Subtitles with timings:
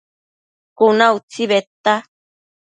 [0.81, 1.95] Cuna utsi bedta